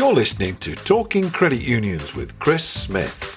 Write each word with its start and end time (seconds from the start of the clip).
You're 0.00 0.14
listening 0.14 0.56
to 0.56 0.74
Talking 0.74 1.28
Credit 1.28 1.60
Unions 1.60 2.16
with 2.16 2.38
Chris 2.38 2.64
Smith. 2.64 3.36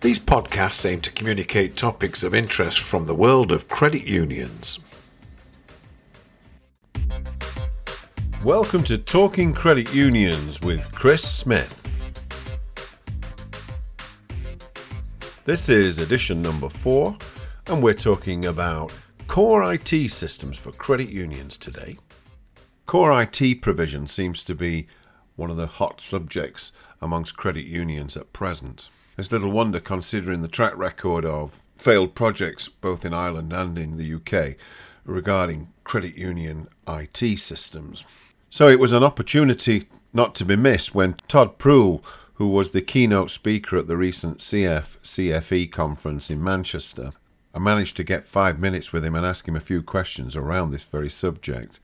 These 0.00 0.18
podcasts 0.18 0.90
aim 0.90 1.02
to 1.02 1.12
communicate 1.12 1.76
topics 1.76 2.22
of 2.22 2.34
interest 2.34 2.80
from 2.80 3.04
the 3.04 3.14
world 3.14 3.52
of 3.52 3.68
credit 3.68 4.06
unions. 4.06 4.80
Welcome 8.42 8.82
to 8.84 8.96
Talking 8.96 9.52
Credit 9.52 9.92
Unions 9.92 10.58
with 10.62 10.90
Chris 10.92 11.22
Smith. 11.22 11.78
This 15.44 15.68
is 15.68 15.98
edition 15.98 16.40
number 16.40 16.70
four, 16.70 17.14
and 17.66 17.82
we're 17.82 17.92
talking 17.92 18.46
about 18.46 18.98
core 19.26 19.74
IT 19.74 20.10
systems 20.10 20.56
for 20.56 20.72
credit 20.72 21.10
unions 21.10 21.58
today. 21.58 21.98
Core 22.86 23.22
IT 23.22 23.60
provision 23.60 24.06
seems 24.06 24.42
to 24.44 24.54
be 24.54 24.86
one 25.36 25.50
of 25.50 25.56
the 25.56 25.66
hot 25.66 26.00
subjects 26.00 26.72
amongst 27.00 27.36
credit 27.36 27.64
unions 27.64 28.16
at 28.16 28.32
present. 28.32 28.88
It's 29.16 29.32
little 29.32 29.50
wonder 29.50 29.80
considering 29.80 30.42
the 30.42 30.48
track 30.48 30.76
record 30.76 31.24
of 31.24 31.62
failed 31.76 32.14
projects 32.14 32.68
both 32.68 33.04
in 33.04 33.12
Ireland 33.12 33.52
and 33.52 33.78
in 33.78 33.96
the 33.96 34.14
UK 34.14 34.56
regarding 35.04 35.68
credit 35.84 36.16
union 36.16 36.68
IT 36.86 37.38
systems. 37.38 38.04
So 38.50 38.68
it 38.68 38.78
was 38.78 38.92
an 38.92 39.02
opportunity 39.02 39.88
not 40.12 40.34
to 40.36 40.44
be 40.44 40.56
missed 40.56 40.94
when 40.94 41.16
Todd 41.28 41.58
Proul, 41.58 42.04
who 42.34 42.48
was 42.48 42.70
the 42.70 42.82
keynote 42.82 43.30
speaker 43.30 43.78
at 43.78 43.88
the 43.88 43.96
recent 43.96 44.38
CF 44.38 44.98
CFE 45.02 45.72
conference 45.72 46.30
in 46.30 46.42
Manchester, 46.42 47.12
I 47.54 47.58
managed 47.58 47.96
to 47.96 48.04
get 48.04 48.24
five 48.24 48.58
minutes 48.58 48.92
with 48.92 49.04
him 49.04 49.14
and 49.14 49.26
ask 49.26 49.46
him 49.46 49.56
a 49.56 49.60
few 49.60 49.82
questions 49.82 50.36
around 50.36 50.70
this 50.70 50.84
very 50.84 51.10
subject. 51.10 51.80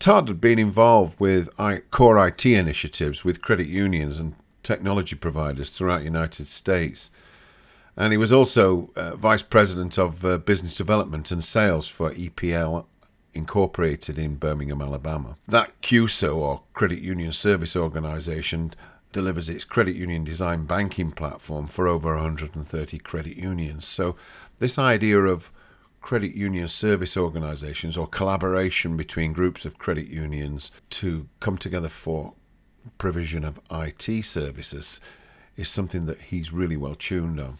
Todd 0.00 0.26
had 0.26 0.40
been 0.40 0.58
involved 0.58 1.20
with 1.20 1.48
core 1.92 2.26
IT 2.26 2.44
initiatives 2.44 3.24
with 3.24 3.40
credit 3.40 3.68
unions 3.68 4.18
and 4.18 4.34
technology 4.64 5.14
providers 5.14 5.70
throughout 5.70 5.98
the 5.98 6.04
United 6.04 6.48
States. 6.48 7.10
And 7.96 8.12
he 8.12 8.16
was 8.16 8.32
also 8.32 8.90
uh, 8.96 9.14
vice 9.14 9.42
president 9.42 9.96
of 9.96 10.24
uh, 10.24 10.38
business 10.38 10.74
development 10.74 11.30
and 11.30 11.44
sales 11.44 11.86
for 11.86 12.10
EPL 12.10 12.86
Incorporated 13.34 14.18
in 14.18 14.34
Birmingham, 14.34 14.82
Alabama. 14.82 15.36
That 15.46 15.80
CUSO, 15.80 16.34
or 16.34 16.62
Credit 16.74 17.00
Union 17.00 17.30
Service 17.30 17.76
Organization, 17.76 18.74
delivers 19.12 19.48
its 19.48 19.62
credit 19.64 19.94
union 19.94 20.24
design 20.24 20.64
banking 20.64 21.12
platform 21.12 21.68
for 21.68 21.86
over 21.86 22.16
130 22.16 22.98
credit 22.98 23.36
unions. 23.36 23.86
So, 23.86 24.16
this 24.58 24.76
idea 24.76 25.20
of 25.20 25.52
credit 26.00 26.34
union 26.34 26.68
service 26.68 27.16
organizations 27.16 27.96
or 27.96 28.06
collaboration 28.06 28.96
between 28.96 29.32
groups 29.32 29.64
of 29.64 29.78
credit 29.78 30.06
unions 30.08 30.70
to 30.90 31.28
come 31.40 31.58
together 31.58 31.88
for 31.88 32.34
provision 32.96 33.44
of 33.44 33.60
IT 33.70 34.24
services 34.24 35.00
is 35.56 35.68
something 35.68 36.06
that 36.06 36.20
he's 36.20 36.52
really 36.52 36.76
well 36.76 36.94
tuned 36.94 37.38
on. 37.38 37.58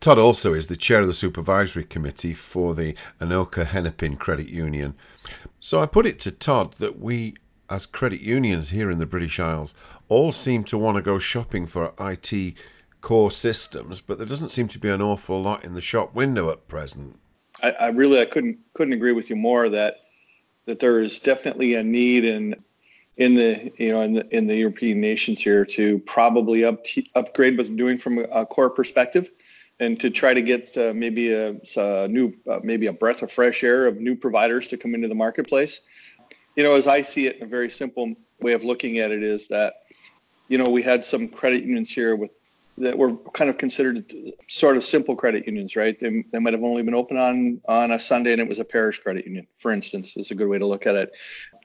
Todd 0.00 0.18
also 0.18 0.54
is 0.54 0.66
the 0.66 0.76
chair 0.76 1.00
of 1.00 1.06
the 1.06 1.14
supervisory 1.14 1.84
committee 1.84 2.34
for 2.34 2.74
the 2.74 2.94
Anoka 3.20 3.66
Hennepin 3.66 4.16
Credit 4.16 4.48
Union. 4.48 4.94
So 5.60 5.80
I 5.80 5.86
put 5.86 6.06
it 6.06 6.18
to 6.20 6.30
Todd 6.30 6.74
that 6.78 6.98
we, 6.98 7.34
as 7.68 7.86
credit 7.86 8.20
unions 8.20 8.70
here 8.70 8.90
in 8.90 8.98
the 8.98 9.06
British 9.06 9.38
Isles, 9.38 9.74
all 10.08 10.32
seem 10.32 10.64
to 10.64 10.78
want 10.78 10.96
to 10.96 11.02
go 11.02 11.18
shopping 11.18 11.66
for 11.66 11.92
IT 12.00 12.54
core 13.00 13.30
systems, 13.30 14.00
but 14.00 14.18
there 14.18 14.26
doesn't 14.26 14.50
seem 14.50 14.68
to 14.68 14.78
be 14.78 14.88
an 14.88 15.02
awful 15.02 15.42
lot 15.42 15.64
in 15.64 15.74
the 15.74 15.80
shop 15.80 16.14
window 16.14 16.50
at 16.50 16.68
present. 16.68 17.18
I, 17.62 17.70
I 17.72 17.88
really 17.88 18.20
I 18.20 18.24
couldn't 18.24 18.58
couldn't 18.74 18.94
agree 18.94 19.12
with 19.12 19.30
you 19.30 19.36
more 19.36 19.68
that 19.68 19.96
that 20.66 20.80
there 20.80 21.00
is 21.00 21.20
definitely 21.20 21.74
a 21.74 21.82
need 21.82 22.24
in 22.24 22.54
in 23.16 23.34
the 23.34 23.72
you 23.76 23.90
know 23.90 24.00
in 24.00 24.14
the 24.14 24.36
in 24.36 24.46
the 24.46 24.56
European 24.56 25.00
nations 25.00 25.40
here 25.40 25.64
to 25.66 25.98
probably 26.00 26.64
up 26.64 26.84
upgrade 27.14 27.56
what 27.56 27.66
they're 27.66 27.76
doing 27.76 27.96
from 27.96 28.24
a, 28.30 28.46
core 28.46 28.70
perspective, 28.70 29.30
and 29.80 30.00
to 30.00 30.10
try 30.10 30.32
to 30.32 30.42
get 30.42 30.68
uh, 30.76 30.92
maybe 30.94 31.32
a, 31.32 31.54
a 31.76 32.08
new 32.08 32.32
uh, 32.50 32.60
maybe 32.62 32.86
a 32.86 32.92
breath 32.92 33.22
of 33.22 33.30
fresh 33.30 33.62
air 33.62 33.86
of 33.86 33.98
new 33.98 34.16
providers 34.16 34.66
to 34.68 34.76
come 34.76 34.94
into 34.94 35.08
the 35.08 35.14
marketplace. 35.14 35.82
You 36.56 36.62
know, 36.62 36.74
as 36.74 36.86
I 36.86 37.02
see 37.02 37.26
it, 37.26 37.40
a 37.40 37.46
very 37.46 37.70
simple 37.70 38.14
way 38.40 38.52
of 38.52 38.64
looking 38.64 38.98
at 38.98 39.10
it 39.10 39.22
is 39.22 39.48
that 39.48 39.74
you 40.48 40.58
know 40.58 40.66
we 40.70 40.82
had 40.82 41.04
some 41.04 41.28
credit 41.28 41.64
unions 41.64 41.90
here 41.90 42.16
with 42.16 42.30
that 42.82 42.98
were 42.98 43.16
kind 43.32 43.48
of 43.48 43.58
considered 43.58 44.12
sort 44.48 44.76
of 44.76 44.82
simple 44.82 45.14
credit 45.14 45.46
unions, 45.46 45.76
right? 45.76 45.98
They, 45.98 46.24
they 46.32 46.38
might 46.38 46.52
have 46.52 46.62
only 46.62 46.82
been 46.82 46.94
open 46.94 47.16
on 47.16 47.60
on 47.66 47.92
a 47.92 47.98
Sunday, 47.98 48.32
and 48.32 48.40
it 48.40 48.48
was 48.48 48.58
a 48.58 48.64
parish 48.64 48.98
credit 48.98 49.24
union, 49.24 49.46
for 49.56 49.70
instance, 49.70 50.16
is 50.16 50.30
a 50.30 50.34
good 50.34 50.48
way 50.48 50.58
to 50.58 50.66
look 50.66 50.86
at 50.86 50.94
it. 50.94 51.12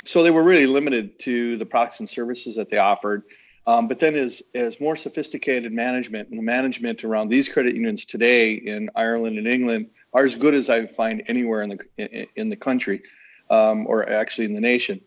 So 0.06 0.24
they 0.24 0.32
were 0.32 0.44
really 0.44 0.68
limited 0.68 1.20
to 1.20 1.58
the 1.58 1.66
products 1.66 2.00
and 2.00 2.08
services 2.08 2.56
that 2.56 2.70
they 2.70 2.78
offered. 2.78 3.24
Um, 3.66 3.88
but 3.88 4.00
then, 4.00 4.16
as 4.16 4.42
as 4.56 4.80
more 4.80 4.96
sophisticated 4.96 5.74
management 5.74 6.30
and 6.30 6.40
the 6.40 6.44
management 6.44 7.04
around 7.04 7.28
these 7.28 7.50
credit 7.50 7.76
unions 7.76 8.06
today 8.06 8.54
in 8.54 8.90
Ireland 8.96 9.38
and 9.38 9.48
England 9.48 9.90
are 10.14 10.24
as 10.24 10.36
good 10.36 10.54
as 10.54 10.70
I 10.70 10.86
find 10.88 11.24
anywhere 11.28 11.62
in 11.62 11.70
the 11.70 11.80
in, 11.98 12.28
in 12.36 12.50
the 12.50 12.56
country, 12.56 13.02
um, 13.50 13.86
or 13.88 14.08
actually 14.10 14.46
in 14.46 14.54
the 14.54 14.62
nation. 14.62 15.02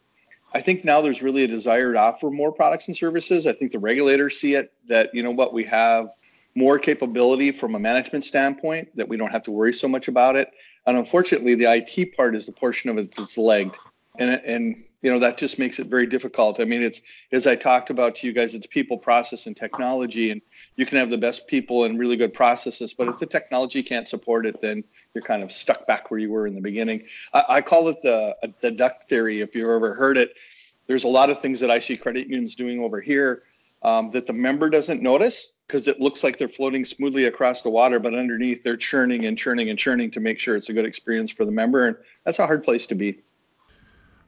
I 0.52 0.60
think 0.60 0.84
now 0.84 1.00
there's 1.00 1.22
really 1.22 1.44
a 1.44 1.48
desire 1.48 1.92
to 1.92 1.98
offer 1.98 2.30
more 2.30 2.52
products 2.52 2.88
and 2.88 2.96
services. 2.96 3.46
I 3.46 3.52
think 3.52 3.72
the 3.72 3.78
regulators 3.78 4.40
see 4.40 4.54
it 4.54 4.72
that, 4.88 5.14
you 5.14 5.22
know 5.22 5.30
what, 5.30 5.52
we 5.52 5.64
have 5.64 6.08
more 6.56 6.78
capability 6.78 7.52
from 7.52 7.76
a 7.76 7.78
management 7.78 8.24
standpoint, 8.24 8.88
that 8.96 9.08
we 9.08 9.16
don't 9.16 9.30
have 9.30 9.42
to 9.42 9.52
worry 9.52 9.72
so 9.72 9.86
much 9.86 10.08
about 10.08 10.34
it. 10.34 10.50
And 10.86 10.96
unfortunately, 10.96 11.54
the 11.54 11.72
IT 11.72 12.16
part 12.16 12.34
is 12.34 12.46
the 12.46 12.52
portion 12.52 12.90
of 12.90 12.98
it 12.98 13.14
that's 13.14 13.38
lagged. 13.38 13.76
And, 14.20 14.40
and 14.44 14.84
you 15.02 15.10
know 15.10 15.18
that 15.18 15.38
just 15.38 15.58
makes 15.58 15.78
it 15.78 15.86
very 15.86 16.06
difficult 16.06 16.60
i 16.60 16.64
mean 16.64 16.82
it's 16.82 17.00
as 17.32 17.46
i 17.46 17.56
talked 17.56 17.88
about 17.88 18.14
to 18.16 18.26
you 18.26 18.34
guys 18.34 18.54
it's 18.54 18.66
people 18.66 18.98
process 18.98 19.46
and 19.46 19.56
technology 19.56 20.30
and 20.30 20.42
you 20.76 20.84
can 20.84 20.98
have 20.98 21.08
the 21.08 21.16
best 21.16 21.48
people 21.48 21.84
and 21.84 21.98
really 21.98 22.16
good 22.16 22.34
processes 22.34 22.92
but 22.92 23.08
if 23.08 23.18
the 23.18 23.24
technology 23.24 23.82
can't 23.82 24.10
support 24.10 24.44
it 24.44 24.60
then 24.60 24.84
you're 25.14 25.22
kind 25.22 25.42
of 25.42 25.50
stuck 25.50 25.86
back 25.86 26.10
where 26.10 26.20
you 26.20 26.30
were 26.30 26.46
in 26.46 26.54
the 26.54 26.60
beginning. 26.60 27.02
I, 27.32 27.44
I 27.48 27.60
call 27.60 27.88
it 27.88 28.00
the 28.02 28.36
the 28.60 28.70
duck 28.70 29.02
theory. 29.04 29.40
If 29.40 29.54
you've 29.54 29.68
ever 29.68 29.94
heard 29.94 30.16
it, 30.16 30.38
there's 30.86 31.04
a 31.04 31.08
lot 31.08 31.30
of 31.30 31.38
things 31.38 31.60
that 31.60 31.70
I 31.70 31.78
see 31.78 31.96
credit 31.96 32.28
unions 32.28 32.54
doing 32.54 32.80
over 32.80 33.00
here 33.00 33.42
um, 33.82 34.10
that 34.10 34.26
the 34.26 34.32
member 34.32 34.70
doesn't 34.70 35.02
notice 35.02 35.50
because 35.66 35.86
it 35.86 36.00
looks 36.00 36.24
like 36.24 36.36
they're 36.36 36.48
floating 36.48 36.84
smoothly 36.84 37.26
across 37.26 37.62
the 37.62 37.70
water, 37.70 38.00
but 38.00 38.12
underneath 38.14 38.62
they're 38.62 38.76
churning 38.76 39.26
and 39.26 39.38
churning 39.38 39.70
and 39.70 39.78
churning 39.78 40.10
to 40.10 40.20
make 40.20 40.40
sure 40.40 40.56
it's 40.56 40.68
a 40.68 40.72
good 40.72 40.84
experience 40.84 41.30
for 41.30 41.44
the 41.44 41.52
member, 41.52 41.86
and 41.86 41.96
that's 42.24 42.40
a 42.40 42.46
hard 42.46 42.64
place 42.64 42.86
to 42.86 42.94
be. 42.94 43.20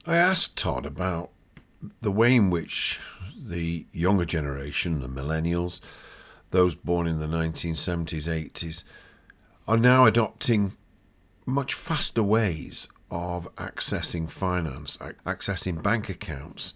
I 0.04 0.16
asked 0.16 0.56
Todd 0.56 0.84
about 0.84 1.30
the 2.00 2.10
way 2.10 2.34
in 2.34 2.50
which 2.50 2.98
the 3.38 3.86
younger 3.92 4.24
generation, 4.24 4.98
the 4.98 5.08
millennials, 5.08 5.78
those 6.50 6.74
born 6.74 7.06
in 7.06 7.20
the 7.20 7.28
1970s, 7.28 8.26
80s, 8.26 8.82
are 9.68 9.76
now 9.76 10.04
adopting 10.04 10.72
much 11.46 11.74
faster 11.74 12.20
ways 12.24 12.88
of 13.12 13.48
accessing 13.54 14.28
finance, 14.28 14.96
accessing 15.24 15.80
bank 15.80 16.08
accounts. 16.08 16.74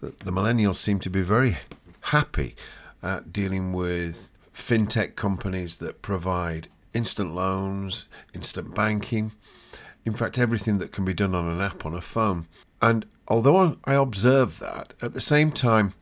The 0.00 0.32
millennials 0.32 0.76
seem 0.76 1.00
to 1.00 1.10
be 1.10 1.20
very 1.20 1.58
happy 2.00 2.56
at 3.02 3.30
dealing 3.30 3.74
with 3.74 4.30
fintech 4.54 5.16
companies 5.16 5.76
that 5.76 6.00
provide 6.00 6.68
instant 6.94 7.34
loans, 7.34 8.08
instant 8.32 8.74
banking, 8.74 9.32
in 10.04 10.14
fact, 10.14 10.38
everything 10.38 10.78
that 10.78 10.92
can 10.92 11.04
be 11.04 11.14
done 11.14 11.34
on 11.34 11.48
an 11.48 11.60
app 11.60 11.86
on 11.86 11.94
a 11.94 12.00
phone. 12.00 12.46
And 12.82 13.06
although 13.28 13.76
I 13.84 13.94
observe 13.94 14.58
that, 14.58 14.92
at 15.00 15.14
the 15.14 15.20
same 15.20 15.50
time, 15.50 15.94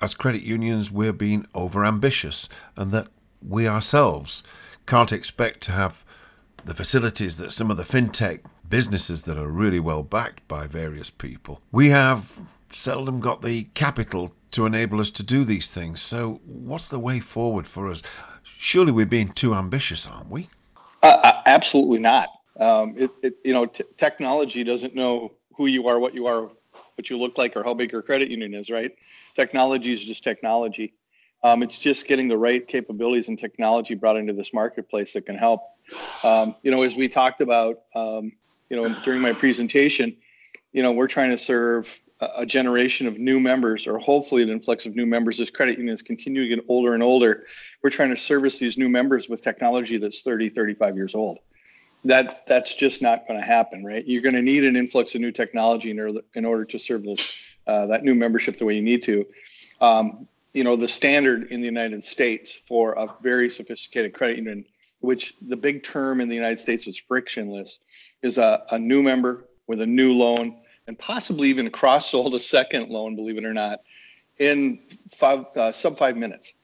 as 0.00 0.14
credit 0.14 0.42
unions, 0.42 0.90
we're 0.90 1.12
being 1.12 1.46
over 1.54 1.84
ambitious 1.84 2.48
and 2.76 2.90
that 2.92 3.08
we 3.46 3.68
ourselves 3.68 4.42
can't 4.86 5.12
expect 5.12 5.60
to 5.62 5.72
have 5.72 6.04
the 6.64 6.74
facilities 6.74 7.36
that 7.36 7.52
some 7.52 7.70
of 7.70 7.76
the 7.76 7.84
fintech 7.84 8.40
businesses 8.68 9.24
that 9.24 9.36
are 9.36 9.48
really 9.48 9.80
well 9.80 10.02
backed 10.02 10.46
by 10.48 10.66
various 10.66 11.10
people. 11.10 11.60
We 11.72 11.90
have 11.90 12.32
seldom 12.70 13.20
got 13.20 13.42
the 13.42 13.64
capital 13.74 14.32
to 14.52 14.66
enable 14.66 15.00
us 15.00 15.10
to 15.12 15.22
do 15.22 15.44
these 15.44 15.68
things. 15.68 16.00
So, 16.00 16.40
what's 16.44 16.88
the 16.88 16.98
way 16.98 17.20
forward 17.20 17.66
for 17.66 17.90
us? 17.90 18.02
Surely 18.42 18.92
we're 18.92 19.06
being 19.06 19.32
too 19.32 19.54
ambitious, 19.54 20.06
aren't 20.06 20.30
we? 20.30 20.48
Uh, 21.02 21.18
uh 21.22 21.42
absolutely 21.46 22.00
not. 22.00 22.28
Um, 22.60 22.94
it, 22.96 23.10
it, 23.22 23.34
you 23.44 23.52
know, 23.52 23.66
t- 23.66 23.84
technology 23.96 24.62
doesn't 24.62 24.94
know 24.94 25.32
who 25.56 25.66
you 25.66 25.88
are, 25.88 25.98
what 25.98 26.14
you 26.14 26.26
are, 26.26 26.50
what 26.94 27.08
you 27.08 27.18
look 27.18 27.38
like, 27.38 27.56
or 27.56 27.64
how 27.64 27.74
big 27.74 27.90
your 27.90 28.02
credit 28.02 28.30
union 28.30 28.54
is, 28.54 28.70
right? 28.70 28.92
Technology 29.34 29.92
is 29.92 30.04
just 30.04 30.22
technology. 30.22 30.94
Um, 31.42 31.62
it's 31.62 31.78
just 31.78 32.06
getting 32.06 32.28
the 32.28 32.36
right 32.36 32.66
capabilities 32.66 33.30
and 33.30 33.38
technology 33.38 33.94
brought 33.94 34.16
into 34.16 34.34
this 34.34 34.52
marketplace 34.52 35.14
that 35.14 35.24
can 35.24 35.36
help. 35.36 35.62
Um, 36.22 36.54
you 36.62 36.70
know, 36.70 36.82
as 36.82 36.96
we 36.96 37.08
talked 37.08 37.40
about, 37.40 37.80
um, 37.94 38.32
you 38.68 38.76
know, 38.76 38.94
during 39.04 39.22
my 39.22 39.32
presentation, 39.32 40.16
you 40.72 40.82
know, 40.82 40.92
we're 40.92 41.08
trying 41.08 41.30
to 41.30 41.38
serve 41.38 42.00
a, 42.20 42.44
generation 42.44 43.06
of 43.06 43.18
new 43.18 43.40
members, 43.40 43.86
or 43.86 43.98
hopefully 43.98 44.42
an 44.42 44.50
influx 44.50 44.84
of 44.84 44.94
new 44.94 45.06
members 45.06 45.40
as 45.40 45.50
credit 45.50 45.78
unions 45.78 46.02
continue 46.02 46.42
to 46.42 46.56
get 46.56 46.64
older 46.68 46.92
and 46.92 47.02
older. 47.02 47.44
We're 47.82 47.90
trying 47.90 48.10
to 48.10 48.16
service 48.16 48.58
these 48.58 48.76
new 48.76 48.88
members 48.88 49.28
with 49.28 49.42
technology 49.42 49.96
that's 49.96 50.20
30, 50.20 50.50
35 50.50 50.96
years 50.96 51.14
old. 51.14 51.38
That 52.04 52.46
that's 52.46 52.74
just 52.74 53.02
not 53.02 53.26
going 53.26 53.38
to 53.38 53.44
happen, 53.44 53.84
right? 53.84 54.06
You're 54.06 54.22
going 54.22 54.34
to 54.34 54.42
need 54.42 54.64
an 54.64 54.76
influx 54.76 55.14
of 55.14 55.20
new 55.20 55.32
technology 55.32 55.90
in 55.90 56.00
order 56.00 56.20
in 56.34 56.44
order 56.44 56.64
to 56.64 56.78
serve 56.78 57.04
those 57.04 57.42
uh, 57.66 57.86
that 57.86 58.04
new 58.04 58.14
membership 58.14 58.56
the 58.56 58.64
way 58.64 58.74
you 58.74 58.82
need 58.82 59.02
to. 59.02 59.26
Um, 59.80 60.26
you 60.52 60.64
know, 60.64 60.76
the 60.76 60.88
standard 60.88 61.52
in 61.52 61.60
the 61.60 61.66
United 61.66 62.02
States 62.02 62.56
for 62.56 62.92
a 62.94 63.08
very 63.22 63.48
sophisticated 63.48 64.14
credit 64.14 64.38
union, 64.38 64.64
which 65.00 65.34
the 65.42 65.56
big 65.56 65.82
term 65.82 66.20
in 66.20 66.28
the 66.28 66.34
United 66.34 66.58
States 66.58 66.86
is 66.86 66.98
frictionless, 66.98 67.78
is 68.22 68.38
a, 68.38 68.64
a 68.70 68.78
new 68.78 69.02
member 69.02 69.44
with 69.66 69.80
a 69.80 69.86
new 69.86 70.12
loan 70.12 70.56
and 70.86 70.98
possibly 70.98 71.48
even 71.48 71.70
cross 71.70 72.10
sold 72.10 72.34
a 72.34 72.40
second 72.40 72.88
loan, 72.88 73.14
believe 73.14 73.38
it 73.38 73.44
or 73.44 73.54
not, 73.54 73.80
in 74.38 74.80
five, 75.08 75.44
uh, 75.56 75.70
sub 75.70 75.96
five 75.96 76.16
minutes. 76.16 76.54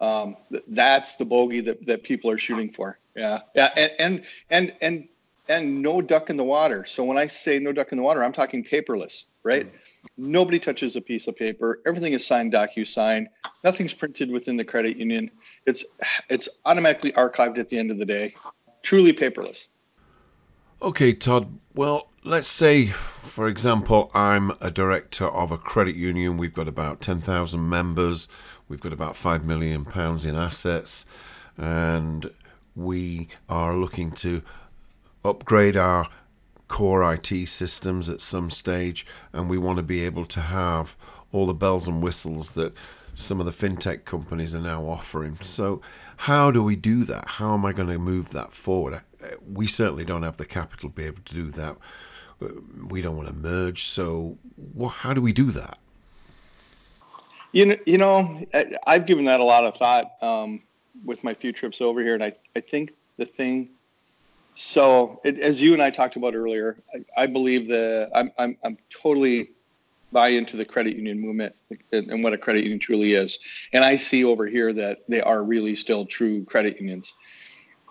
Um, 0.00 0.36
th- 0.50 0.64
that's 0.68 1.16
the 1.16 1.24
bogey 1.24 1.60
that, 1.60 1.86
that 1.86 2.02
people 2.02 2.30
are 2.30 2.38
shooting 2.38 2.68
for. 2.68 2.98
Yeah. 3.14 3.40
Yeah. 3.54 3.70
And, 3.76 3.92
and, 3.98 4.24
and, 4.50 4.74
and, 4.80 5.08
and 5.48 5.82
no 5.82 6.00
duck 6.00 6.30
in 6.30 6.36
the 6.36 6.44
water. 6.44 6.84
So 6.84 7.04
when 7.04 7.18
I 7.18 7.26
say 7.26 7.58
no 7.58 7.72
duck 7.72 7.92
in 7.92 7.98
the 7.98 8.04
water, 8.04 8.24
I'm 8.24 8.32
talking 8.32 8.64
paperless, 8.64 9.26
right? 9.42 9.66
Mm-hmm 9.66 9.76
Nobody 10.16 10.58
touches 10.58 10.96
a 10.96 11.00
piece 11.00 11.28
of 11.28 11.36
paper. 11.36 11.80
Everything 11.86 12.12
is 12.12 12.26
signed 12.26 12.52
DocuSign. 12.52 13.26
Nothing's 13.64 13.94
printed 13.94 14.30
within 14.30 14.56
the 14.56 14.64
credit 14.64 14.96
union. 14.96 15.30
It's 15.66 15.84
it's 16.28 16.48
automatically 16.64 17.12
archived 17.12 17.58
at 17.58 17.68
the 17.68 17.78
end 17.78 17.90
of 17.90 17.98
the 17.98 18.06
day. 18.06 18.34
Truly 18.82 19.12
paperless. 19.12 19.68
Okay, 20.82 21.12
Todd. 21.12 21.46
Well, 21.74 22.09
let's 22.24 22.48
say, 22.48 22.86
for 22.86 23.48
example, 23.48 24.10
I'm 24.14 24.52
a 24.60 24.70
director 24.70 25.26
of 25.26 25.52
a 25.52 25.58
credit 25.58 25.96
union. 25.96 26.36
We've 26.36 26.52
got 26.52 26.68
about 26.68 27.00
10,000 27.00 27.68
members. 27.68 28.28
We've 28.68 28.80
got 28.80 28.92
about 28.92 29.16
5 29.16 29.44
million 29.44 29.84
pounds 29.84 30.24
in 30.24 30.36
assets 30.36 31.06
and 31.56 32.30
we 32.76 33.28
are 33.48 33.76
looking 33.76 34.12
to 34.12 34.42
upgrade 35.24 35.76
our 35.76 36.08
core 36.68 37.14
IT 37.14 37.48
systems 37.48 38.08
at 38.08 38.20
some 38.20 38.48
stage, 38.48 39.04
and 39.32 39.50
we 39.50 39.58
want 39.58 39.76
to 39.76 39.82
be 39.82 40.04
able 40.04 40.24
to 40.24 40.40
have 40.40 40.96
all 41.32 41.46
the 41.46 41.54
bells 41.54 41.88
and 41.88 42.02
whistles 42.02 42.52
that 42.52 42.72
some 43.14 43.40
of 43.40 43.46
the 43.46 43.52
fintech 43.52 44.04
companies 44.04 44.54
are 44.54 44.60
now 44.60 44.84
offering. 44.84 45.36
So, 45.42 45.82
how 46.16 46.50
do 46.50 46.62
we 46.62 46.76
do 46.76 47.04
that? 47.04 47.26
How 47.26 47.54
am 47.54 47.66
I 47.66 47.72
going 47.72 47.88
to 47.88 47.98
move 47.98 48.30
that 48.30 48.52
forward? 48.52 49.00
We 49.52 49.66
certainly 49.66 50.04
don't 50.04 50.22
have 50.22 50.36
the 50.36 50.46
capital 50.46 50.88
to 50.90 50.94
be 50.94 51.04
able 51.04 51.22
to 51.24 51.34
do 51.34 51.50
that. 51.52 51.76
We 52.88 53.02
don't 53.02 53.16
want 53.16 53.28
to 53.28 53.34
merge. 53.34 53.84
So, 53.84 54.36
how 54.90 55.14
do 55.14 55.20
we 55.20 55.32
do 55.32 55.50
that? 55.50 55.78
You 57.52 57.66
know, 57.66 57.76
you 57.84 57.98
know, 57.98 58.42
I've 58.86 59.06
given 59.06 59.24
that 59.24 59.40
a 59.40 59.44
lot 59.44 59.64
of 59.64 59.76
thought 59.76 60.12
um, 60.22 60.62
with 61.04 61.24
my 61.24 61.34
few 61.34 61.52
trips 61.52 61.80
over 61.80 62.00
here, 62.02 62.14
and 62.14 62.22
I, 62.22 62.32
I 62.54 62.60
think 62.60 62.92
the 63.16 63.26
thing 63.26 63.70
so, 64.54 65.20
it, 65.24 65.38
as 65.38 65.62
you 65.62 65.72
and 65.72 65.82
I 65.82 65.88
talked 65.88 66.16
about 66.16 66.34
earlier, 66.34 66.76
I, 66.94 67.22
I 67.22 67.26
believe 67.26 67.68
that 67.68 68.10
I'm, 68.14 68.30
I'm, 68.38 68.56
I'm 68.62 68.76
totally 68.90 69.52
buy 70.12 70.28
into 70.28 70.56
the 70.56 70.64
credit 70.64 70.96
union 70.96 71.18
movement 71.18 71.54
and 71.92 72.22
what 72.22 72.34
a 72.34 72.38
credit 72.38 72.64
union 72.64 72.78
truly 72.78 73.14
is. 73.14 73.38
And 73.72 73.84
I 73.84 73.96
see 73.96 74.22
over 74.24 74.46
here 74.46 74.72
that 74.74 74.98
they 75.08 75.22
are 75.22 75.42
really 75.42 75.76
still 75.76 76.04
true 76.04 76.44
credit 76.44 76.78
unions. 76.78 77.14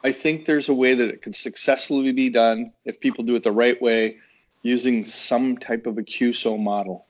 I 0.03 0.11
think 0.11 0.45
there's 0.45 0.69
a 0.69 0.73
way 0.73 0.93
that 0.93 1.07
it 1.07 1.21
could 1.21 1.35
successfully 1.35 2.11
be 2.11 2.29
done 2.29 2.71
if 2.85 2.99
people 2.99 3.23
do 3.23 3.35
it 3.35 3.43
the 3.43 3.51
right 3.51 3.81
way 3.81 4.17
using 4.61 5.03
some 5.03 5.57
type 5.57 5.85
of 5.85 5.97
a 5.97 6.03
CUSO 6.03 6.59
model 6.59 7.06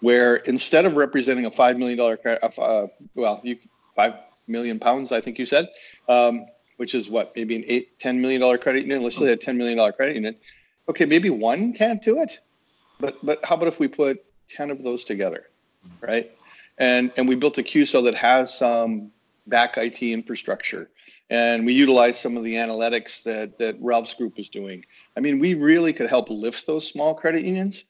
where 0.00 0.36
instead 0.36 0.84
of 0.84 0.94
representing 0.94 1.46
a 1.46 1.50
$5 1.50 1.78
million, 1.78 1.98
uh, 2.00 2.86
well, 3.14 3.40
you, 3.42 3.56
5 3.96 4.14
million 4.46 4.78
pounds, 4.78 5.12
I 5.12 5.20
think 5.20 5.38
you 5.38 5.46
said, 5.46 5.68
um, 6.08 6.46
which 6.76 6.94
is 6.94 7.08
what 7.08 7.32
maybe 7.36 7.56
an 7.56 7.64
eight 7.66 7.98
ten 7.98 8.20
million 8.20 8.40
dollar 8.40 8.58
credit 8.58 8.82
union. 8.82 9.02
Let's 9.02 9.16
say 9.16 9.32
a 9.32 9.36
ten 9.36 9.56
million 9.56 9.78
dollar 9.78 9.92
credit 9.92 10.16
union. 10.16 10.36
Okay, 10.88 11.06
maybe 11.06 11.30
one 11.30 11.72
can't 11.72 12.02
do 12.02 12.20
it, 12.20 12.40
but 13.00 13.16
but 13.24 13.44
how 13.44 13.54
about 13.54 13.68
if 13.68 13.80
we 13.80 13.88
put 13.88 14.24
ten 14.48 14.70
of 14.70 14.82
those 14.82 15.04
together, 15.04 15.50
right? 16.00 16.30
And 16.78 17.12
and 17.16 17.28
we 17.28 17.36
built 17.36 17.58
a 17.58 17.62
CUSO 17.62 18.02
that 18.04 18.14
has 18.14 18.52
some 18.52 19.12
back 19.46 19.76
IT 19.76 20.02
infrastructure, 20.02 20.90
and 21.30 21.64
we 21.64 21.72
utilize 21.72 22.18
some 22.18 22.36
of 22.36 22.44
the 22.44 22.54
analytics 22.54 23.22
that 23.24 23.58
that 23.58 23.76
Ralph's 23.80 24.14
group 24.14 24.38
is 24.38 24.48
doing. 24.48 24.84
I 25.16 25.20
mean, 25.20 25.38
we 25.38 25.54
really 25.54 25.92
could 25.92 26.08
help 26.08 26.30
lift 26.30 26.66
those 26.66 26.88
small 26.88 27.14
credit 27.14 27.44
unions. 27.44 27.84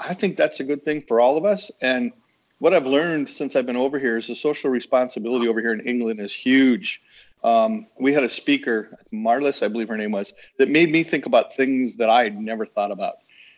I 0.00 0.14
think 0.14 0.36
that's 0.36 0.60
a 0.60 0.64
good 0.64 0.84
thing 0.84 1.02
for 1.02 1.20
all 1.20 1.36
of 1.36 1.44
us. 1.44 1.70
And 1.82 2.12
what 2.58 2.72
I've 2.72 2.86
learned 2.86 3.28
since 3.28 3.54
I've 3.54 3.66
been 3.66 3.76
over 3.76 3.98
here 3.98 4.16
is 4.16 4.28
the 4.28 4.34
social 4.34 4.70
responsibility 4.70 5.46
over 5.46 5.60
here 5.60 5.74
in 5.74 5.80
England 5.80 6.20
is 6.20 6.32
huge 6.34 7.02
um, 7.44 7.86
we 8.00 8.12
had 8.12 8.24
a 8.24 8.28
speaker, 8.28 8.96
Marlis, 9.12 9.62
I 9.62 9.68
believe 9.68 9.88
her 9.88 9.98
name 9.98 10.12
was, 10.12 10.32
that 10.56 10.70
made 10.70 10.90
me 10.90 11.02
think 11.02 11.26
about 11.26 11.54
things 11.54 11.96
that 11.96 12.08
I 12.08 12.24
had 12.24 12.40
never 12.40 12.64
thought 12.64 12.90
about. 12.90 13.16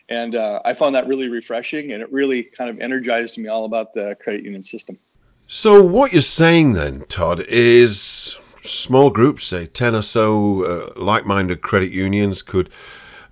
And 0.08 0.34
uh, 0.34 0.60
I 0.64 0.74
found 0.74 0.94
that 0.96 1.06
really 1.06 1.28
refreshing 1.28 1.92
and 1.92 2.02
it 2.02 2.12
really 2.12 2.42
kind 2.42 2.68
of 2.68 2.80
energized 2.80 3.38
me 3.38 3.48
all 3.48 3.64
about 3.64 3.94
the 3.94 4.16
credit 4.20 4.44
union 4.44 4.62
system. 4.62 4.98
So, 5.48 5.80
what 5.80 6.12
you're 6.12 6.22
saying 6.22 6.72
then, 6.72 7.04
Todd, 7.08 7.38
is 7.48 8.36
small 8.62 9.10
groups, 9.10 9.44
say 9.44 9.66
10 9.66 9.94
or 9.94 10.02
so 10.02 10.64
uh, 10.64 10.92
like 11.00 11.24
minded 11.24 11.62
credit 11.62 11.92
unions, 11.92 12.42
could 12.42 12.68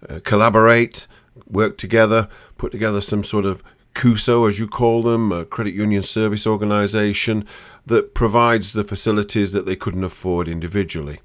uh, 0.09 0.21
collaborate, 0.23 1.09
work 1.49 1.77
together, 1.77 2.29
put 2.57 2.71
together 2.71 3.01
some 3.01 3.25
sort 3.25 3.45
of 3.45 3.65
CUSO, 3.97 4.49
as 4.49 4.61
you 4.61 4.69
call 4.69 5.03
them, 5.03 5.33
a 5.33 5.45
credit 5.45 5.75
union 5.75 6.05
service 6.05 6.47
organization, 6.47 7.45
that 7.87 8.15
provides 8.15 8.75
the 8.75 8.85
facilities 8.85 9.51
that 9.51 9.67
they 9.67 9.75
couldn't 9.75 10.05
afford 10.05 10.47
individually. 10.47 11.19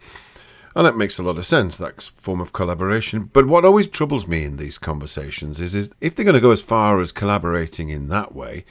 And 0.75 0.88
that 0.88 0.97
makes 0.97 1.19
a 1.19 1.24
lot 1.24 1.38
of 1.38 1.45
sense, 1.45 1.77
that 1.77 2.01
form 2.18 2.42
of 2.42 2.53
collaboration. 2.53 3.30
But 3.31 3.45
what 3.45 3.63
always 3.63 3.85
troubles 3.85 4.25
me 4.25 4.44
in 4.44 4.57
these 4.57 4.80
conversations 4.80 5.59
is, 5.59 5.75
is 5.75 5.92
if 6.01 6.15
they're 6.15 6.25
going 6.25 6.33
to 6.33 6.42
go 6.42 6.50
as 6.50 6.62
far 6.62 7.00
as 7.00 7.12
collaborating 7.12 7.89
in 7.89 8.07
that 8.07 8.33
way, 8.33 8.65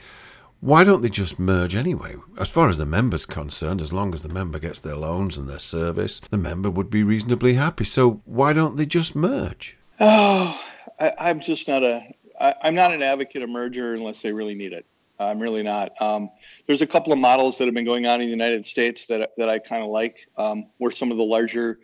why 0.61 0.83
don't 0.83 1.01
they 1.01 1.09
just 1.09 1.39
merge 1.39 1.75
anyway? 1.75 2.15
As 2.37 2.49
far 2.49 2.69
as 2.69 2.77
the 2.77 2.85
member's 2.85 3.25
concerned, 3.25 3.81
as 3.81 3.93
long 3.93 4.13
as 4.13 4.21
the 4.21 4.29
member 4.29 4.59
gets 4.59 4.79
their 4.79 4.95
loans 4.95 5.37
and 5.37 5.47
their 5.47 5.59
service, 5.59 6.21
the 6.29 6.37
member 6.37 6.69
would 6.69 6.89
be 6.89 7.03
reasonably 7.03 7.53
happy. 7.53 7.85
So 7.85 8.21
why 8.25 8.53
don't 8.53 8.75
they 8.75 8.85
just 8.85 9.15
merge? 9.15 9.77
Oh, 9.99 10.61
I, 10.99 11.29
am 11.29 11.39
just 11.39 11.67
not 11.67 11.83
a. 11.83 12.01
I, 12.39 12.55
I'm 12.63 12.75
not 12.75 12.93
an 12.93 13.01
advocate 13.01 13.41
of 13.41 13.49
merger 13.49 13.93
unless 13.93 14.21
they 14.21 14.31
really 14.31 14.55
need 14.55 14.73
it. 14.73 14.85
I'm 15.19 15.39
really 15.39 15.63
not. 15.63 15.91
Um, 16.01 16.29
there's 16.65 16.81
a 16.81 16.87
couple 16.87 17.11
of 17.11 17.19
models 17.19 17.57
that 17.57 17.65
have 17.65 17.73
been 17.73 17.85
going 17.85 18.05
on 18.05 18.21
in 18.21 18.27
the 18.27 18.31
United 18.31 18.65
States 18.65 19.07
that 19.07 19.31
that 19.37 19.49
I 19.49 19.59
kind 19.59 19.83
of 19.83 19.89
like, 19.89 20.27
um, 20.37 20.65
where 20.77 20.91
some 20.91 21.11
of 21.11 21.17
the 21.17 21.23
larger 21.23 21.79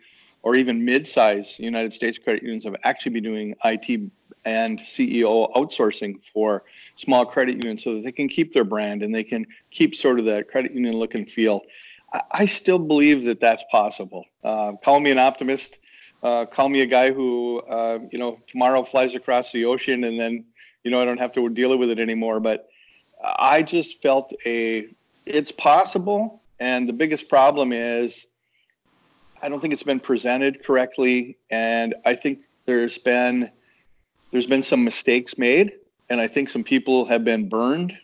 or 0.46 0.54
even 0.54 0.84
mid-size 0.84 1.58
United 1.58 1.92
States 1.92 2.20
credit 2.20 2.40
unions 2.40 2.62
have 2.62 2.76
actually 2.84 3.10
been 3.10 3.24
doing 3.24 3.52
IT 3.64 4.00
and 4.44 4.78
CEO 4.78 5.52
outsourcing 5.54 6.22
for 6.22 6.62
small 6.94 7.26
credit 7.26 7.56
unions 7.56 7.82
so 7.82 7.94
that 7.94 8.04
they 8.04 8.12
can 8.12 8.28
keep 8.28 8.54
their 8.54 8.62
brand 8.62 9.02
and 9.02 9.12
they 9.12 9.24
can 9.24 9.44
keep 9.72 9.92
sort 9.96 10.20
of 10.20 10.24
that 10.24 10.48
credit 10.48 10.72
union 10.72 10.94
look 10.94 11.16
and 11.16 11.28
feel. 11.28 11.62
I, 12.30 12.46
still 12.46 12.78
believe 12.78 13.24
that 13.24 13.40
that's 13.40 13.64
possible. 13.72 14.24
Uh, 14.44 14.74
call 14.84 15.00
me 15.00 15.10
an 15.10 15.18
optimist. 15.18 15.80
Uh, 16.22 16.46
call 16.46 16.68
me 16.68 16.82
a 16.82 16.86
guy 16.86 17.10
who, 17.10 17.58
uh, 17.68 17.98
you 18.12 18.18
know, 18.20 18.38
tomorrow 18.46 18.84
flies 18.84 19.16
across 19.16 19.50
the 19.50 19.64
ocean 19.64 20.04
and 20.04 20.18
then, 20.20 20.44
you 20.84 20.92
know, 20.92 21.00
I 21.00 21.04
don't 21.04 21.18
have 21.18 21.32
to 21.32 21.48
deal 21.48 21.76
with 21.76 21.90
it 21.90 21.98
anymore. 21.98 22.38
But 22.38 22.68
I 23.20 23.64
just 23.64 24.00
felt 24.00 24.32
a 24.46 24.86
it's 25.26 25.50
possible, 25.50 26.40
and 26.60 26.88
the 26.88 26.92
biggest 26.92 27.28
problem 27.28 27.72
is 27.72 28.28
I 29.42 29.48
don't 29.48 29.60
think 29.60 29.72
it's 29.72 29.82
been 29.82 30.00
presented 30.00 30.64
correctly, 30.64 31.36
and 31.50 31.94
I 32.04 32.14
think 32.14 32.42
there's 32.64 32.98
been 32.98 33.50
there's 34.30 34.46
been 34.46 34.62
some 34.62 34.84
mistakes 34.84 35.38
made, 35.38 35.72
and 36.10 36.20
I 36.20 36.26
think 36.26 36.48
some 36.48 36.64
people 36.64 37.04
have 37.06 37.24
been 37.24 37.48
burned. 37.48 37.96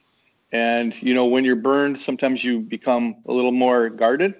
And 0.53 1.01
you 1.03 1.15
know, 1.15 1.27
when 1.27 1.45
you're 1.45 1.57
burned, 1.57 1.99
sometimes 1.99 2.45
you 2.45 2.61
become 2.61 3.17
a 3.27 3.33
little 3.33 3.53
more 3.53 3.89
guarded. 3.89 4.35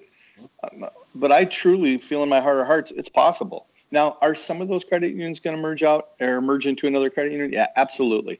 But 1.15 1.31
I 1.31 1.45
truly 1.45 1.97
feel 1.97 2.23
in 2.23 2.29
my 2.29 2.39
heart 2.39 2.59
of 2.59 2.67
hearts 2.67 2.91
it's 2.91 3.09
possible. 3.09 3.67
Now, 3.91 4.17
are 4.21 4.33
some 4.33 4.61
of 4.61 4.67
those 4.67 4.83
credit 4.83 5.11
unions 5.11 5.39
going 5.39 5.55
to 5.55 5.61
merge 5.61 5.83
out 5.83 6.09
or 6.19 6.41
merge 6.41 6.65
into 6.65 6.87
another 6.87 7.09
credit 7.09 7.31
union? 7.31 7.51
Yeah, 7.51 7.67
absolutely. 7.75 8.39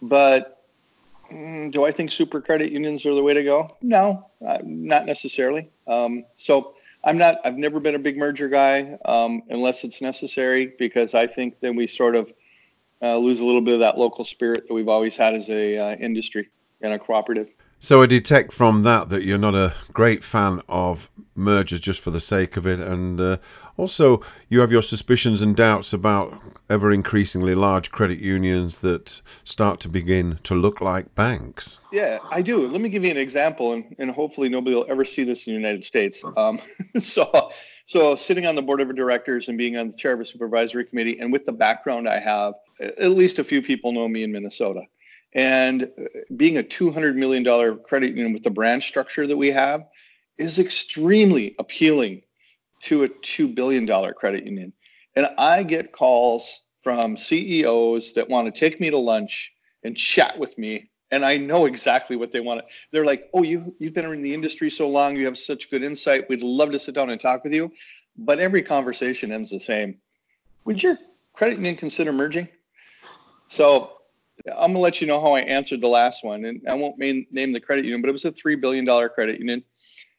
But 0.00 0.56
Mm, 1.30 1.72
do 1.72 1.84
I 1.84 1.90
think 1.90 2.10
super 2.10 2.40
credit 2.40 2.70
unions 2.70 3.04
are 3.04 3.14
the 3.14 3.22
way 3.22 3.34
to 3.34 3.42
go? 3.42 3.76
No, 3.82 4.30
uh, 4.46 4.58
not 4.64 5.06
necessarily. 5.06 5.68
Um, 5.86 6.24
so 6.34 6.74
I'm 7.06 7.16
not. 7.16 7.38
I've 7.44 7.56
never 7.56 7.78
been 7.78 7.94
a 7.94 8.00
big 8.00 8.18
merger 8.18 8.48
guy 8.48 8.98
um, 9.04 9.42
unless 9.48 9.84
it's 9.84 10.02
necessary 10.02 10.74
because 10.76 11.14
I 11.14 11.28
think 11.28 11.60
then 11.60 11.76
we 11.76 11.86
sort 11.86 12.16
of 12.16 12.32
uh, 13.00 13.16
lose 13.16 13.38
a 13.38 13.46
little 13.46 13.60
bit 13.60 13.74
of 13.74 13.80
that 13.80 13.96
local 13.96 14.24
spirit 14.24 14.66
that 14.66 14.74
we've 14.74 14.88
always 14.88 15.16
had 15.16 15.34
as 15.34 15.48
a 15.48 15.78
uh, 15.78 15.94
industry 15.94 16.50
and 16.80 16.92
a 16.92 16.98
cooperative. 16.98 17.54
So 17.78 18.02
I 18.02 18.06
detect 18.06 18.52
from 18.52 18.82
that 18.82 19.10
that 19.10 19.22
you're 19.22 19.38
not 19.38 19.54
a 19.54 19.72
great 19.92 20.24
fan 20.24 20.60
of 20.68 21.08
mergers 21.36 21.78
just 21.78 22.00
for 22.00 22.10
the 22.10 22.20
sake 22.20 22.56
of 22.56 22.66
it, 22.66 22.80
and 22.80 23.20
uh, 23.20 23.36
also 23.76 24.20
you 24.48 24.60
have 24.60 24.72
your 24.72 24.82
suspicions 24.82 25.42
and 25.42 25.56
doubts 25.56 25.92
about 25.92 26.40
ever 26.70 26.90
increasingly 26.90 27.54
large 27.54 27.90
credit 27.90 28.18
unions 28.18 28.78
that 28.78 29.20
start 29.44 29.80
to 29.80 29.88
begin 29.88 30.38
to 30.42 30.54
look 30.54 30.80
like 30.80 31.14
banks. 31.14 31.78
Yeah, 31.92 32.18
I 32.30 32.42
do. 32.42 32.66
Let 32.66 32.80
me 32.80 32.88
give 32.88 33.04
you 33.04 33.10
an 33.10 33.16
example, 33.16 33.72
and, 33.72 33.94
and 33.98 34.10
hopefully 34.10 34.48
nobody 34.48 34.74
will 34.74 34.86
ever 34.88 35.04
see 35.04 35.24
this 35.24 35.46
in 35.46 35.52
the 35.52 35.58
United 35.58 35.84
States. 35.84 36.24
Um, 36.36 36.60
so, 36.98 37.50
so 37.86 38.14
sitting 38.14 38.46
on 38.46 38.54
the 38.54 38.62
board 38.62 38.80
of 38.80 38.94
directors 38.94 39.48
and 39.48 39.56
being 39.56 39.76
on 39.76 39.90
the 39.90 39.96
chair 39.96 40.12
of 40.12 40.20
a 40.20 40.24
supervisory 40.24 40.84
committee, 40.84 41.18
and 41.18 41.32
with 41.32 41.44
the 41.44 41.52
background 41.52 42.08
I 42.08 42.18
have, 42.18 42.54
at 42.80 43.10
least 43.10 43.38
a 43.38 43.44
few 43.44 43.62
people 43.62 43.92
know 43.92 44.08
me 44.08 44.22
in 44.22 44.32
Minnesota 44.32 44.82
And 45.32 45.84
uh, 45.84 46.04
being 46.36 46.58
a 46.58 46.62
$200 46.62 47.14
million 47.14 47.44
credit 47.84 48.08
union 48.16 48.32
with 48.32 48.42
the 48.42 48.50
branch 48.50 48.86
structure 48.86 49.26
that 49.26 49.36
we 49.36 49.48
have 49.48 49.86
is 50.38 50.58
extremely 50.58 51.54
appealing 51.58 52.22
to 52.86 53.02
a 53.02 53.08
$2 53.08 53.54
billion 53.54 53.86
credit 54.14 54.44
union. 54.44 54.72
And 55.16 55.28
I 55.38 55.62
get 55.62 55.92
calls 55.92 56.62
from 56.80 57.16
CEOs 57.16 58.12
that 58.12 58.28
want 58.28 58.52
to 58.52 58.58
take 58.58 58.80
me 58.80 58.90
to 58.90 58.98
lunch 58.98 59.52
and 59.82 59.96
chat 59.96 60.38
with 60.38 60.56
me. 60.56 60.88
And 61.10 61.24
I 61.24 61.36
know 61.36 61.66
exactly 61.66 62.16
what 62.16 62.30
they 62.30 62.40
want. 62.40 62.64
They're 62.92 63.04
like, 63.04 63.28
"Oh, 63.32 63.42
you 63.42 63.74
you've 63.78 63.94
been 63.94 64.04
in 64.04 64.22
the 64.22 64.34
industry 64.34 64.70
so 64.70 64.88
long, 64.88 65.16
you 65.16 65.24
have 65.24 65.38
such 65.38 65.70
good 65.70 65.84
insight. 65.84 66.28
We'd 66.28 66.42
love 66.42 66.72
to 66.72 66.80
sit 66.80 66.96
down 66.96 67.10
and 67.10 67.20
talk 67.20 67.44
with 67.44 67.54
you." 67.54 67.72
But 68.18 68.40
every 68.40 68.62
conversation 68.62 69.30
ends 69.30 69.50
the 69.50 69.60
same. 69.60 69.98
Would 70.64 70.82
your 70.82 70.98
credit 71.32 71.58
union 71.58 71.76
consider 71.76 72.12
merging? 72.12 72.48
So 73.46 73.98
I'm 74.48 74.72
gonna 74.72 74.80
let 74.80 75.00
you 75.00 75.06
know 75.06 75.20
how 75.20 75.32
I 75.32 75.40
answered 75.40 75.80
the 75.80 75.88
last 75.88 76.24
one, 76.24 76.44
and 76.44 76.60
I 76.68 76.74
won't 76.74 76.98
main, 76.98 77.26
name 77.30 77.52
the 77.52 77.60
credit 77.60 77.84
union, 77.84 78.00
but 78.00 78.08
it 78.08 78.12
was 78.12 78.24
a 78.24 78.32
three 78.32 78.56
billion 78.56 78.84
dollar 78.84 79.08
credit 79.08 79.38
union. 79.38 79.62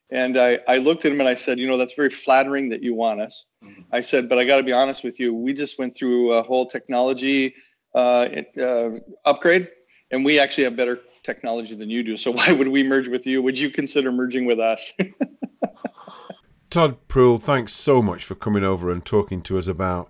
And 0.10 0.38
I, 0.38 0.60
I 0.68 0.78
looked 0.78 1.04
at 1.06 1.12
him 1.12 1.20
and 1.20 1.28
I 1.28 1.34
said, 1.34 1.60
you 1.60 1.68
know, 1.68 1.78
that's 1.78 1.96
very 1.96 2.10
flattering 2.10 2.70
that 2.70 2.82
you 2.82 2.94
want 2.94 3.20
us. 3.20 3.46
Mm-hmm. 3.64 3.82
I 3.92 4.02
said, 4.02 4.30
but 4.30 4.38
I 4.38 4.46
got 4.46 4.58
to 4.58 4.64
be 4.64 4.72
honest 4.72 5.04
with 5.04 5.20
you. 5.20 5.34
We 5.34 5.54
just 5.54 5.78
went 5.78 5.96
through 5.96 6.34
a 6.34 6.44
whole 6.44 6.66
technology 6.66 7.54
uh, 7.94 8.30
uh, 8.62 8.92
upgrade, 9.26 9.68
and 10.12 10.24
we 10.24 10.40
actually 10.40 10.64
have 10.64 10.76
better 10.76 11.02
technology 11.24 11.76
than 11.76 11.90
you 11.90 12.04
do. 12.04 12.16
So 12.16 12.32
why 12.40 12.54
would 12.54 12.70
we 12.70 12.84
merge 12.84 13.10
with 13.10 13.28
you? 13.28 13.42
Would 13.42 13.60
you 13.60 13.70
consider 13.70 14.12
merging 14.12 14.46
with 14.46 14.60
us? 14.60 14.94
Todd 16.70 16.98
Pruell, 17.08 17.42
thanks 17.42 17.74
so 17.74 18.02
much 18.02 18.26
for 18.26 18.36
coming 18.36 18.64
over 18.64 18.92
and 18.92 19.04
talking 19.04 19.42
to 19.44 19.58
us 19.58 19.68
about 19.68 20.10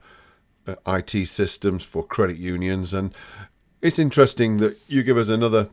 uh, 0.68 0.76
IT 0.88 1.28
systems 1.28 1.84
for 1.84 2.04
credit 2.06 2.38
unions. 2.38 2.94
And 2.94 3.14
it's 3.82 4.00
interesting 4.00 4.58
that 4.58 4.78
you 4.88 5.04
give 5.04 5.18
us 5.18 5.30
another 5.30 5.70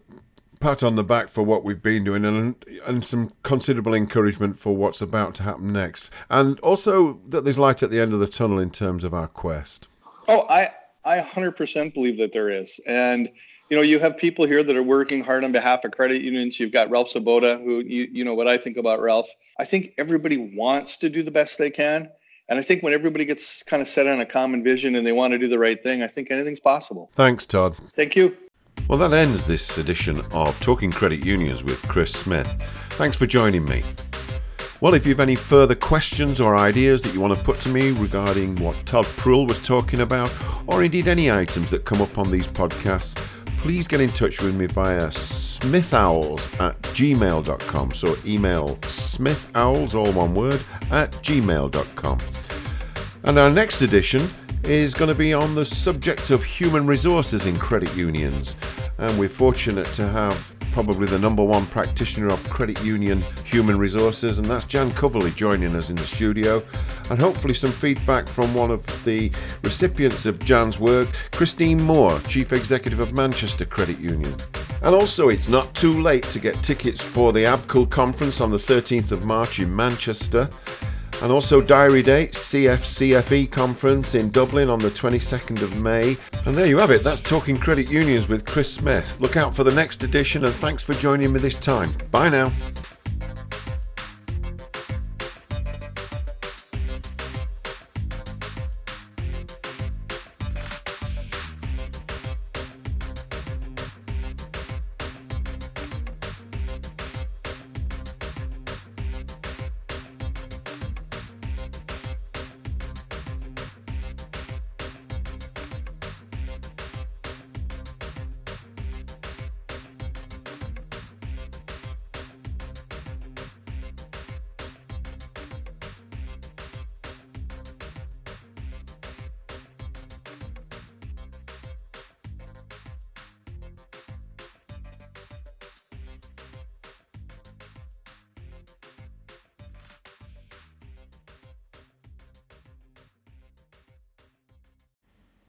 pat 0.65 0.83
on 0.83 0.97
the 0.97 1.05
back 1.05 1.29
for 1.29 1.43
what 1.43 1.63
we've 1.63 1.83
been 1.83 2.05
doing 2.05 2.25
and 2.25 2.65
and 2.87 3.05
some 3.05 3.31
considerable 3.43 3.93
encouragement 3.93 4.59
for 4.59 4.75
what's 4.75 5.03
about 5.03 5.35
to 5.35 5.43
happen 5.43 5.75
next. 5.75 6.09
And 6.31 6.59
also 6.61 7.21
that 7.29 7.45
there's 7.45 7.59
light 7.59 7.83
at 7.83 7.91
the 7.91 8.01
end 8.01 8.15
of 8.15 8.21
the 8.21 8.27
tunnel 8.27 8.59
in 8.59 8.71
terms 8.71 9.05
of 9.05 9.13
our 9.13 9.29
quest. 9.29 9.89
Oh, 10.27 10.47
I 10.49 10.71
I 11.05 11.19
100% 11.19 11.93
believe 11.93 12.17
that 12.17 12.33
there 12.33 12.49
is. 12.49 12.81
And 12.87 13.31
you 13.69 13.77
know, 13.77 13.83
you 13.83 13.99
have 13.99 14.17
people 14.17 14.47
here 14.47 14.63
that 14.63 14.75
are 14.75 14.83
working 14.83 15.23
hard 15.23 15.45
on 15.45 15.53
behalf 15.53 15.85
of 15.85 15.91
credit 15.91 16.23
unions. 16.23 16.59
You've 16.59 16.73
got 16.73 16.89
Ralph 16.89 17.11
Swoboda, 17.11 17.59
who 17.59 17.81
you 17.81 18.09
you 18.11 18.25
know 18.25 18.35
what 18.35 18.49
I 18.49 18.57
think 18.57 18.79
about 18.79 19.03
Ralph. 19.03 19.29
I 19.59 19.67
think 19.67 19.93
everybody 19.99 20.51
wants 20.57 20.97
to 20.99 21.11
do 21.11 21.23
the 21.23 21.31
best 21.31 21.59
they 21.59 21.71
can. 21.71 22.09
And 22.49 22.59
I 22.59 22.63
think 22.63 22.83
when 22.83 22.95
everybody 22.95 23.27
gets 23.27 23.63
kind 23.63 23.83
of 23.83 23.89
set 23.89 24.07
on 24.07 24.19
a 24.21 24.27
common 24.27 24.65
vision 24.65 24.97
and 24.97 25.07
they 25.07 25.13
want 25.13 25.33
to 25.33 25.39
do 25.39 25.49
the 25.49 25.59
right 25.59 25.83
thing, 25.83 26.03
I 26.03 26.07
think 26.07 26.31
anything's 26.31 26.61
possible. 26.61 27.11
Thanks, 27.15 27.45
Todd. 27.45 27.77
Thank 27.95 28.17
you. 28.17 28.35
Well, 28.87 28.99
that 28.99 29.15
ends 29.15 29.47
this 29.47 29.79
edition 29.79 30.21
of 30.33 30.61
Talking 30.61 30.93
Credit 30.93 31.25
Unions 31.25 31.65
with 31.65 31.81
Chris 31.89 32.13
Smith. 32.13 32.53
Thanks 32.91 33.17
for 33.17 33.27
joining 33.27 33.65
me. 33.65 33.83
Well, 34.83 34.93
if 34.93 35.07
you 35.07 35.13
have 35.13 35.21
any 35.21 35.37
further 35.37 35.75
questions 35.75 36.39
or 36.39 36.57
ideas 36.57 37.01
that 37.03 37.15
you 37.15 37.21
want 37.21 37.35
to 37.35 37.43
put 37.43 37.57
to 37.63 37.71
me 37.71 37.93
regarding 37.93 38.57
what 38.57 38.77
Todd 38.85 39.07
Pruell 39.07 39.49
was 39.49 39.63
talking 39.63 40.01
about, 40.01 40.33
or 40.67 40.85
indeed 40.85 41.09
any 41.09 41.31
items 41.31 41.71
that 41.71 41.87
come 41.87 42.03
up 42.03 42.19
on 42.19 42.31
these 42.31 42.47
podcasts, 42.47 43.17
please 43.57 43.89
get 43.89 44.03
in 44.03 44.11
touch 44.11 44.43
with 44.43 44.55
me 44.55 44.67
via 44.67 45.09
smithowls 45.09 46.61
at 46.61 46.81
gmail.com. 46.83 47.93
So 47.93 48.15
email 48.27 48.77
smithowls, 48.83 49.95
all 49.95 50.13
one 50.13 50.35
word, 50.35 50.63
at 50.91 51.11
gmail.com. 51.13 52.19
And 53.23 53.39
our 53.39 53.51
next 53.51 53.81
edition 53.81 54.29
is 54.67 54.95
going 54.95 55.09
to 55.09 55.15
be 55.15 55.35
on 55.35 55.55
the 55.55 55.67
subject 55.67 56.31
of 56.31 56.43
human 56.43 56.87
resources 56.87 57.47
in 57.47 57.57
credit 57.57 57.95
unions. 57.97 58.57
And 58.99 59.19
we're 59.19 59.29
fortunate 59.29 59.87
to 59.89 60.09
have 60.09 60.55
probably 60.73 61.07
the 61.07 61.19
number 61.19 61.45
one 61.45 61.67
practitioner 61.67 62.27
of 62.27 62.43
credit 62.51 62.83
union 62.85 63.23
human 63.45 63.79
resources, 63.79 64.39
and 64.39 64.47
that's 64.47 64.67
Jan 64.67 64.91
Coverley 64.91 65.35
joining 65.35 65.77
us 65.77 65.91
in 65.91 65.97
the 65.97 66.03
studio. 66.03 66.63
And 67.11 67.21
hopefully, 67.21 67.55
some 67.55 67.71
feedback 67.71 68.27
from 68.27 68.53
one 68.55 68.71
of 68.71 68.85
the 69.05 69.31
recipients 69.63 70.27
of 70.27 70.39
Jan's 70.41 70.81
work, 70.81 71.09
Christine 71.33 71.83
Moore, 71.83 72.19
Chief 72.27 72.53
Executive 72.53 73.01
of 73.01 73.13
Manchester 73.13 73.65
Credit 73.65 74.01
Union. 74.01 74.35
And 74.83 74.95
also, 74.95 75.29
it's 75.29 75.49
not 75.49 75.73
too 75.75 76.03
late 76.03 76.25
to 76.25 76.41
get 76.41 76.55
tickets 76.63 77.03
for 77.03 77.33
the 77.33 77.45
ABCUL 77.45 77.91
conference 77.91 78.41
on 78.41 78.51
the 78.51 78.57
13th 78.57 79.13
of 79.13 79.25
March 79.25 79.61
in 79.61 79.75
Manchester. 79.75 80.49
And 81.23 81.33
also 81.33 81.61
diary 81.61 82.03
date, 82.03 82.33
CFCFE 82.33 83.51
conference 83.51 84.15
in 84.15 84.31
Dublin 84.31 84.69
on 84.69 84.79
the 84.79 84.91
22nd 84.91 85.63
of 85.63 85.77
May. 85.77 86.17
And 86.45 86.57
there 86.57 86.67
you 86.67 86.79
have 86.79 86.91
it, 86.91 87.03
that's 87.03 87.23
Talking 87.23 87.57
Credit 87.57 87.91
Unions 87.91 88.29
with 88.29 88.45
Chris 88.45 88.73
Smith. 88.73 89.19
Look 89.21 89.37
out 89.37 89.55
for 89.55 89.65
the 89.65 89.75
next 89.75 90.03
edition 90.03 90.45
and 90.45 90.53
thanks 90.55 90.83
for 90.83 90.95
joining 90.95 91.33
me 91.33 91.41
this 91.41 91.57
time. 91.57 91.95
Bye 92.11 92.29
now. 92.29 92.53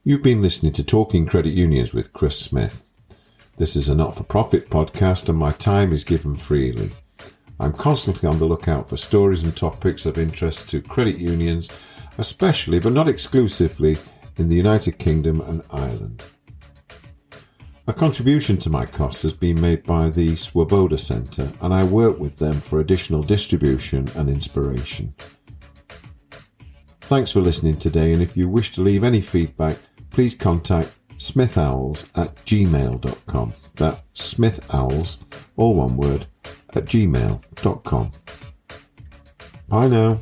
You've 0.08 0.22
been 0.22 0.44
listening 0.44 0.72
to 0.74 0.84
Talking 0.84 1.26
Credit 1.26 1.50
Unions 1.50 1.92
with 1.92 2.14
Chris 2.14 2.40
Smith. 2.40 2.84
This 3.58 3.76
is 3.76 3.90
a 3.90 3.96
not 3.96 4.14
for 4.14 4.22
profit 4.22 4.70
podcast 4.70 5.30
and 5.30 5.38
my 5.40 5.52
time 5.52 5.92
is 5.92 6.04
given 6.04 6.36
freely. 6.36 6.92
I'm 7.60 7.74
constantly 7.74 8.30
on 8.30 8.38
the 8.38 8.46
lookout 8.46 8.88
for 8.88 8.98
stories 8.98 9.42
and 9.42 9.58
topics 9.58 10.06
of 10.06 10.20
interest 10.20 10.70
to 10.70 10.80
credit 10.84 11.18
unions, 11.18 11.70
especially 12.20 12.78
but 12.78 12.94
not 12.94 13.08
exclusively 13.08 13.98
in 14.38 14.48
the 14.48 14.56
United 14.56 15.00
Kingdom 15.00 15.42
and 15.42 15.64
Ireland. 15.72 16.24
A 17.88 17.94
contribution 17.94 18.58
to 18.58 18.70
my 18.70 18.86
costs 18.86 19.24
has 19.24 19.34
been 19.34 19.60
made 19.60 19.82
by 19.86 20.12
the 20.12 20.36
Swoboda 20.36 21.00
Centre, 21.00 21.52
and 21.62 21.74
I 21.74 21.84
work 21.84 22.20
with 22.20 22.38
them 22.38 22.54
for 22.54 22.80
additional 22.80 23.24
distribution 23.24 24.08
and 24.16 24.30
inspiration. 24.30 25.16
Thanks 27.02 27.32
for 27.32 27.40
listening 27.40 27.78
today, 27.78 28.14
and 28.14 28.22
if 28.22 28.38
you 28.38 28.48
wish 28.48 28.72
to 28.74 28.82
leave 28.82 29.04
any 29.04 29.22
feedback, 29.22 29.78
please 30.16 30.34
contact 30.34 30.94
smithowls 31.18 32.06
at 32.16 32.34
gmail.com. 32.46 33.54
That's 33.76 34.34
smithowls, 34.34 35.18
all 35.58 35.76
one 35.76 35.98
word, 35.98 36.26
at 36.74 36.86
gmail.com. 36.86 38.12
Bye 39.68 39.88
now. 39.90 40.22